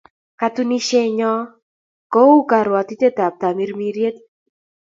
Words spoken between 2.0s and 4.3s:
ko u karuatitaet ap tamirmiriet